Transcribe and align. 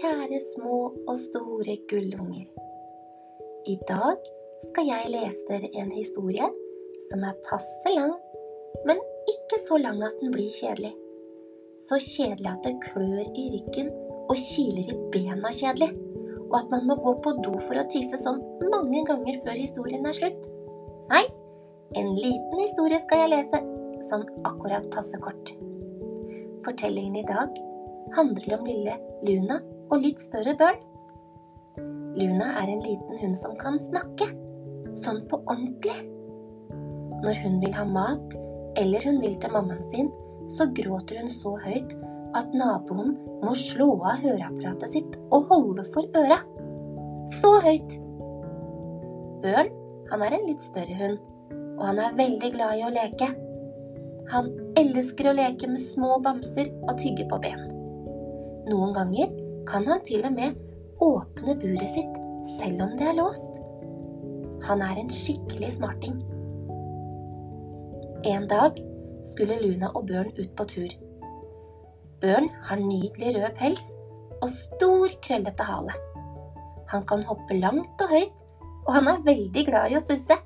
kjære 0.00 0.38
små 0.54 0.76
og 1.08 1.16
store 1.20 1.74
gullunger. 1.90 2.46
I 3.68 3.76
dag 3.88 4.16
skal 4.64 4.86
jeg 4.88 5.10
lese 5.12 5.42
dere 5.48 5.68
en 5.76 5.90
historie 5.92 6.46
som 7.08 7.24
er 7.28 7.40
passe 7.44 7.92
lang, 7.92 8.14
men 8.88 9.00
ikke 9.28 9.58
så 9.66 9.76
lang 9.80 9.98
at 10.06 10.14
den 10.22 10.32
blir 10.32 10.48
kjedelig. 10.56 10.94
Så 11.84 11.98
kjedelig 12.00 12.48
at 12.48 12.64
det 12.64 12.78
klør 12.86 13.26
i 13.28 13.44
ryggen 13.54 13.90
og 14.30 14.38
kiler 14.40 14.88
i 14.88 14.96
bena 15.12 15.52
kjedelig, 15.52 15.90
og 16.48 16.54
at 16.62 16.72
man 16.72 16.86
må 16.88 16.96
gå 17.04 17.12
på 17.24 17.34
do 17.44 17.52
for 17.66 17.80
å 17.80 17.88
tisse 17.92 18.20
sånn 18.22 18.40
mange 18.72 19.02
ganger 19.08 19.36
før 19.44 19.58
historien 19.58 20.08
er 20.08 20.16
slutt. 20.16 20.48
Nei, 21.12 21.26
en 22.00 22.14
liten 22.16 22.56
historie 22.62 23.02
skal 23.04 23.26
jeg 23.26 23.34
lese, 23.34 23.60
sånn 24.08 24.24
akkurat 24.48 24.88
passe 24.94 25.20
kort. 25.20 25.52
Fortellingen 26.64 27.20
i 27.20 27.26
dag 27.28 27.52
handler 28.16 28.56
om 28.56 28.66
lille 28.68 28.96
Luna 29.28 29.60
og 29.90 30.04
litt 30.04 30.22
større 30.22 30.54
Børn. 30.58 30.78
Luna 32.18 32.52
er 32.62 32.70
en 32.70 32.82
liten 32.84 33.18
hund 33.20 33.36
som 33.38 33.56
kan 33.58 33.78
snakke, 33.82 34.26
sånn 34.98 35.22
på 35.30 35.38
ordentlig. 35.44 35.96
Når 37.20 37.42
hun 37.44 37.58
vil 37.62 37.74
ha 37.76 37.84
mat 37.86 38.36
eller 38.80 39.04
hun 39.06 39.20
vil 39.22 39.36
til 39.40 39.52
mammaen 39.54 39.82
sin, 39.92 40.10
så 40.50 40.66
gråter 40.74 41.20
hun 41.20 41.30
så 41.32 41.54
høyt 41.62 41.94
at 42.38 42.54
naboen 42.54 43.16
må 43.42 43.54
slå 43.58 43.88
av 43.98 44.22
høreapparatet 44.22 44.94
sitt 44.94 45.18
og 45.34 45.50
holde 45.50 45.84
for 45.94 46.06
øra. 46.18 46.40
Så 47.40 47.52
høyt! 47.62 47.98
Børn, 49.42 49.70
han 50.10 50.24
er 50.26 50.36
en 50.36 50.48
litt 50.48 50.64
større 50.66 50.96
hund, 50.98 51.20
og 51.78 51.84
han 51.88 52.02
er 52.02 52.18
veldig 52.18 52.50
glad 52.56 52.78
i 52.78 52.86
å 52.86 52.92
leke. 52.94 53.30
Han 54.30 54.50
elsker 54.78 55.30
å 55.30 55.36
leke 55.38 55.70
med 55.70 55.82
små 55.82 56.18
bamser 56.22 56.70
og 56.84 56.98
tygge 57.00 57.26
på 57.30 57.38
ben. 57.42 57.62
Noen 58.70 58.92
ganger 58.94 59.32
kan 59.70 59.86
han 59.86 60.02
til 60.06 60.24
og 60.26 60.32
med 60.34 60.56
åpne 61.00 61.54
buret 61.60 61.90
sitt 61.92 62.16
selv 62.58 62.82
om 62.86 62.96
det 62.98 63.06
er 63.06 63.18
låst. 63.18 63.60
Han 64.66 64.82
er 64.82 64.98
en 64.98 65.12
skikkelig 65.14 65.72
smarting. 65.76 66.18
En 68.26 68.48
dag 68.50 68.76
skulle 69.24 69.60
Luna 69.62 69.92
og 69.94 70.06
Børn 70.10 70.32
ut 70.34 70.52
på 70.56 70.66
tur. 70.74 70.92
Børn 72.20 72.50
har 72.68 72.82
nydelig 72.82 73.36
rød 73.36 73.56
pels 73.56 73.82
og 74.42 74.48
stor, 74.52 75.08
krøllete 75.24 75.64
hale. 75.64 75.94
Han 76.90 77.06
kan 77.06 77.22
hoppe 77.24 77.56
langt 77.56 78.02
og 78.02 78.10
høyt, 78.10 78.44
og 78.86 78.94
han 78.94 79.08
er 79.08 79.24
veldig 79.24 79.66
glad 79.68 79.92
i 79.92 79.98
å 80.00 80.04
susse. 80.04 80.36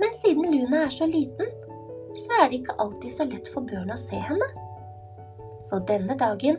Men 0.00 0.14
siden 0.22 0.48
Luna 0.50 0.86
er 0.86 0.94
så 0.94 1.06
liten, 1.06 1.50
så 2.14 2.38
er 2.40 2.48
det 2.48 2.62
ikke 2.62 2.78
alltid 2.78 3.12
så 3.12 3.26
lett 3.28 3.50
for 3.52 3.66
Børn 3.68 3.92
å 3.92 3.98
se 3.98 4.18
henne. 4.18 4.48
Så 5.64 5.82
denne 5.88 6.16
dagen, 6.18 6.58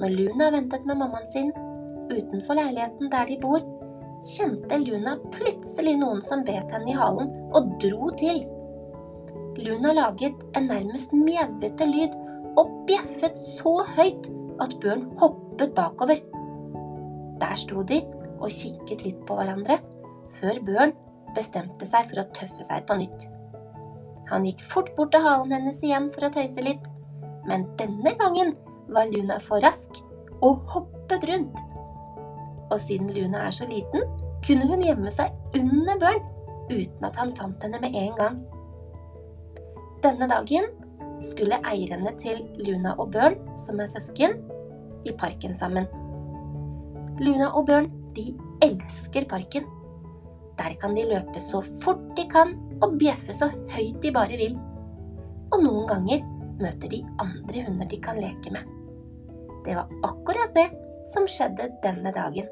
når 0.00 0.16
Luna 0.16 0.48
ventet 0.54 0.86
med 0.88 0.98
mammaen 1.00 1.28
sin 1.32 1.52
utenfor 2.10 2.56
leiligheten 2.58 3.10
der 3.12 3.28
de 3.28 3.36
bor, 3.42 3.60
kjente 4.26 4.78
Luna 4.82 5.16
plutselig 5.34 5.94
noen 6.00 6.22
som 6.24 6.44
bet 6.46 6.72
henne 6.74 6.90
i 6.92 6.96
halen 6.96 7.30
og 7.56 7.76
dro 7.82 8.10
til. 8.20 8.42
Luna 9.60 9.92
laget 9.96 10.36
en 10.56 10.68
nærmest 10.70 11.12
mjauete 11.16 11.88
lyd 11.88 12.16
og 12.58 12.72
bjeffet 12.88 13.36
så 13.58 13.74
høyt 13.96 14.30
at 14.60 14.76
Børn 14.82 15.06
hoppet 15.20 15.74
bakover. 15.76 16.20
Der 17.40 17.56
sto 17.60 17.84
de 17.86 18.02
og 18.40 18.48
kikket 18.52 19.04
litt 19.04 19.20
på 19.28 19.36
hverandre, 19.36 19.78
før 20.36 20.60
Børn 20.64 20.96
bestemte 21.36 21.86
seg 21.88 22.08
for 22.10 22.22
å 22.22 22.28
tøffe 22.36 22.66
seg 22.66 22.86
på 22.88 22.96
nytt. 23.00 23.28
Han 24.30 24.46
gikk 24.46 24.62
fort 24.72 24.90
bort 24.96 25.12
til 25.14 25.24
halen 25.24 25.52
hennes 25.54 25.80
igjen 25.84 26.08
for 26.14 26.26
å 26.26 26.32
tøyse 26.34 26.64
litt, 26.64 26.82
men 27.48 27.66
denne 27.78 28.12
gangen 28.20 28.54
var 28.94 29.10
Luna 29.10 29.38
for 29.42 29.62
rask 29.64 30.00
og 30.42 30.62
hoppet 30.72 31.26
rundt. 31.30 31.56
Og 32.70 32.80
siden 32.80 33.10
Luna 33.14 33.46
er 33.46 33.54
så 33.54 33.66
liten, 33.68 34.04
kunne 34.46 34.68
hun 34.68 34.84
gjemme 34.84 35.10
seg 35.14 35.32
under 35.58 35.98
Børn 36.00 36.22
uten 36.70 37.06
at 37.06 37.16
han 37.18 37.34
fant 37.36 37.64
henne 37.66 37.80
med 37.82 37.96
en 37.98 38.14
gang. 38.18 38.38
Denne 40.04 40.28
dagen 40.30 40.68
skulle 41.24 41.58
eierne 41.66 42.12
til 42.20 42.44
Luna 42.62 42.94
og 42.96 43.10
Børn, 43.12 43.36
som 43.58 43.80
er 43.82 43.90
søsken, 43.90 44.38
i 45.04 45.12
parken 45.18 45.56
sammen. 45.56 45.88
Luna 47.20 47.50
og 47.56 47.66
Børn, 47.66 47.90
de 48.16 48.30
elsker 48.64 49.26
parken. 49.28 49.66
Der 50.60 50.74
kan 50.80 50.96
de 50.96 51.06
løpe 51.08 51.40
så 51.40 51.62
fort 51.82 52.02
de 52.16 52.26
kan 52.30 52.54
og 52.84 52.98
bjeffe 53.00 53.34
så 53.36 53.50
høyt 53.72 54.02
de 54.02 54.12
bare 54.12 54.36
vil. 54.40 54.58
Og 55.50 55.62
noen 55.64 55.86
ganger 55.88 56.24
møter 56.60 56.92
de 56.92 57.00
andre 57.20 57.64
hunder 57.66 57.88
de 57.88 58.00
kan 58.00 58.20
leke 58.20 58.52
med. 58.52 58.79
Det 59.66 59.76
var 59.76 59.90
akkurat 60.06 60.54
det 60.56 60.68
som 61.12 61.28
skjedde 61.30 61.70
denne 61.84 62.12
dagen. 62.14 62.48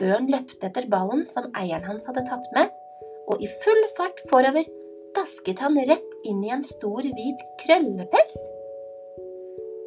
Børn 0.00 0.30
løpte 0.32 0.68
etter 0.68 0.88
ballen 0.90 1.26
som 1.28 1.50
eieren 1.58 1.86
hans 1.86 2.08
hadde 2.10 2.24
tatt 2.28 2.48
med, 2.56 2.72
og 3.30 3.42
i 3.42 3.50
full 3.62 3.84
fart 3.96 4.22
forover 4.30 4.66
dasket 5.16 5.60
han 5.62 5.76
rett 5.88 6.16
inn 6.28 6.40
i 6.44 6.50
en 6.54 6.64
stor, 6.66 7.04
hvit 7.04 7.44
krøllepels. 7.62 8.38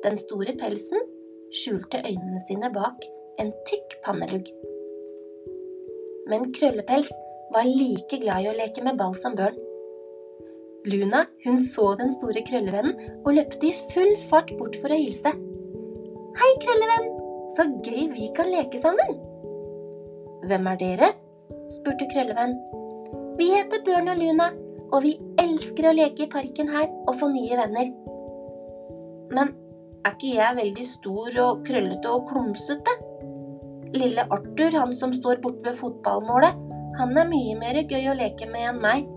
Den 0.06 0.22
store 0.22 0.54
pelsen 0.60 1.10
skjulte 1.56 2.04
øynene 2.06 2.46
sine 2.48 2.72
bak 2.74 3.10
en 3.42 3.52
tykk 3.68 4.00
pannelugg 4.06 4.54
men 6.30 6.52
Krøllepels 6.54 7.10
var 7.54 7.68
like 7.70 8.20
glad 8.22 8.46
i 8.46 8.50
å 8.50 8.58
leke 8.58 8.84
med 8.86 8.98
ball 9.00 9.16
som 9.18 9.36
Børn. 9.38 9.58
Luna 10.86 11.24
hun 11.46 11.58
så 11.62 11.92
den 12.00 12.12
store 12.14 12.44
krøllevennen 12.46 13.22
og 13.24 13.36
løpte 13.38 13.70
i 13.70 13.76
full 13.94 14.16
fart 14.30 14.52
bort 14.60 14.78
for 14.82 14.94
å 14.94 15.00
hilse. 15.00 15.34
Hei, 16.36 16.50
krøllevenn! 16.60 17.06
Så 17.56 17.64
gøy 17.86 18.10
vi 18.12 18.26
kan 18.36 18.50
leke 18.52 18.80
sammen! 18.84 19.14
Hvem 20.44 20.66
er 20.68 20.80
dere? 20.82 21.08
spurte 21.72 22.08
Krøllevenn. 22.12 22.58
Vi 23.40 23.48
heter 23.54 23.80
Bjørn 23.86 24.12
og 24.12 24.20
Luna, 24.20 24.50
og 24.92 25.06
vi 25.06 25.14
elsker 25.40 25.88
å 25.88 25.94
leke 25.96 26.26
i 26.26 26.32
parken 26.34 26.68
her 26.74 26.90
og 27.06 27.16
få 27.22 27.30
nye 27.32 27.60
venner. 27.62 27.88
Men 29.32 29.54
er 30.04 30.18
ikke 30.18 30.34
jeg 30.34 30.58
veldig 30.60 30.88
stor 30.90 31.40
og 31.46 31.64
krøllete 31.70 32.12
og 32.12 32.28
klumsete? 32.34 32.98
Lille 33.96 34.28
Arthur, 34.28 34.76
han 34.76 34.92
som 35.00 35.16
står 35.16 35.40
borte 35.46 35.64
ved 35.70 35.80
fotballmålet, 35.80 36.60
han 37.00 37.16
er 37.16 37.32
mye 37.32 37.56
mer 37.62 37.80
gøy 37.80 38.12
å 38.12 38.18
leke 38.20 38.50
med 38.52 38.74
enn 38.74 38.84
meg. 38.84 39.08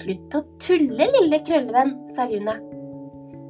Slutt 0.00 0.40
å 0.40 0.42
tulle, 0.64 1.12
lille 1.12 1.44
krøllevenn, 1.44 1.94
sa 2.16 2.24
Luna. 2.32 2.56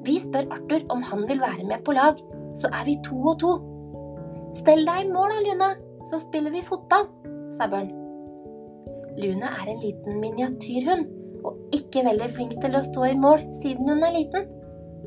Vi 0.02 0.18
spør 0.18 0.50
Arthur 0.58 0.90
om 0.90 1.06
han 1.06 1.26
vil 1.30 1.38
være 1.38 1.70
med 1.70 1.86
på 1.86 1.94
lag, 1.94 2.18
så 2.58 2.70
er 2.74 2.86
vi 2.88 2.98
to 3.06 3.16
og 3.32 3.38
to. 3.42 3.54
Stell 4.58 4.84
deg 4.86 5.06
i 5.06 5.10
mål 5.12 5.32
da, 5.32 5.40
Luna, 5.46 5.70
så 6.08 6.20
spiller 6.22 6.52
vi 6.54 6.64
fotball, 6.66 7.06
sa 7.54 7.68
Børn. 7.70 7.90
Luna 9.20 9.52
er 9.60 9.72
en 9.72 9.82
liten 9.82 10.20
miniatyrhund, 10.22 11.08
og 11.44 11.56
ikke 11.74 12.04
veldig 12.06 12.28
flink 12.34 12.56
til 12.62 12.76
å 12.76 12.84
stå 12.84 13.10
i 13.10 13.18
mål 13.18 13.42
siden 13.62 13.88
hun 13.88 14.04
er 14.06 14.16
liten. 14.16 14.46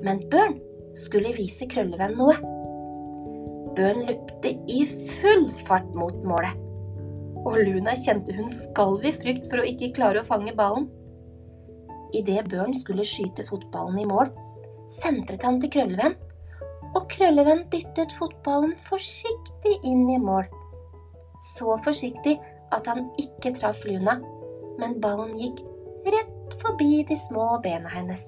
Men 0.04 0.22
Børn 0.32 0.58
skulle 0.98 1.34
vise 1.36 1.68
Krøllevenn 1.70 2.18
noe. 2.20 2.36
Børn 3.78 4.04
løpte 4.08 4.54
i 4.70 4.84
full 4.86 5.48
fart 5.66 5.90
mot 5.98 6.18
målet. 6.28 6.60
Og 7.44 7.58
Luna 7.60 7.96
kjente 8.00 8.36
hun 8.38 8.48
skalv 8.52 9.04
i 9.08 9.14
frykt 9.16 9.50
for 9.50 9.60
å 9.60 9.68
ikke 9.68 9.92
klare 9.98 10.22
å 10.22 10.28
fange 10.28 10.54
ballen. 10.56 10.88
Idet 12.14 12.48
Børn 12.52 12.76
skulle 12.78 13.06
skyte 13.08 13.46
fotballen 13.48 13.98
i 14.04 14.08
mål, 14.08 14.30
sentret 14.94 15.44
han 15.44 15.58
til 15.62 15.72
Krøllevenn, 15.74 16.16
og 16.94 17.08
Krøllevenn 17.12 17.66
dyttet 17.74 18.14
fotballen 18.18 18.76
forsiktig 18.88 19.80
inn 19.88 20.06
i 20.12 20.20
mål. 20.22 20.46
Så 21.56 21.78
forsiktig 21.84 22.38
at 22.74 22.88
han 22.90 23.08
ikke 23.22 23.54
traff 23.58 23.84
Luna, 23.88 24.20
men 24.80 25.00
ballen 25.02 25.36
gikk 25.40 25.62
rett 26.14 26.58
forbi 26.62 27.04
de 27.10 27.18
små 27.28 27.58
bena 27.64 27.90
hennes. 27.92 28.22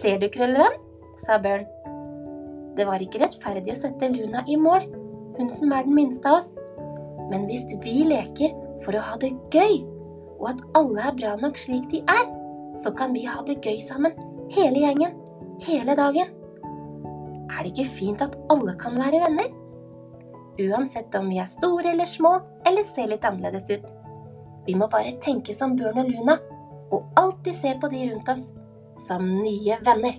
Ser 0.00 0.20
du, 0.20 0.28
Krøllevenn? 0.32 0.80
sa 1.24 1.38
Børn. 1.40 1.64
Det 2.76 2.84
var 2.84 3.00
ikke 3.00 3.22
rettferdig 3.22 3.72
å 3.72 3.78
sette 3.78 4.10
Luna 4.12 4.42
i 4.48 4.58
mål, 4.60 4.84
hun 5.38 5.52
som 5.52 5.72
er 5.72 5.86
den 5.86 5.96
minste 5.96 6.28
av 6.28 6.42
oss. 6.42 6.50
Men 7.30 7.46
hvis 7.48 7.64
vi 7.82 8.02
leker 8.06 8.52
for 8.84 8.96
å 8.96 9.04
ha 9.04 9.16
det 9.20 9.32
gøy, 9.54 9.80
og 10.36 10.50
at 10.52 10.64
alle 10.76 11.06
er 11.08 11.16
bra 11.16 11.36
nok 11.40 11.56
slik 11.58 11.88
de 11.92 12.02
er, 12.12 12.26
så 12.82 12.92
kan 12.92 13.16
vi 13.16 13.24
ha 13.24 13.40
det 13.46 13.62
gøy 13.64 13.80
sammen, 13.80 14.12
hele 14.52 14.84
gjengen, 14.84 15.16
hele 15.64 15.96
dagen. 15.96 16.35
Er 17.56 17.64
det 17.64 17.72
ikke 17.72 17.96
fint 17.98 18.22
at 18.24 18.36
alle 18.52 18.74
kan 18.80 18.98
være 19.00 19.22
venner? 19.24 19.52
Uansett 20.60 21.14
om 21.16 21.28
vi 21.28 21.38
er 21.40 21.48
store 21.48 21.92
eller 21.92 22.08
små, 22.08 22.34
eller 22.68 22.84
ser 22.84 23.08
litt 23.08 23.24
annerledes 23.24 23.70
ut. 23.72 23.88
Vi 24.66 24.74
må 24.76 24.88
bare 24.92 25.16
tenke 25.22 25.54
som 25.56 25.76
Bjørn 25.78 26.02
og 26.02 26.10
Luna, 26.10 26.36
og 26.92 27.16
alltid 27.16 27.56
se 27.56 27.74
på 27.80 27.90
de 27.92 28.04
rundt 28.10 28.28
oss 28.32 28.48
som 29.06 29.24
nye 29.24 29.76
venner. 29.84 30.16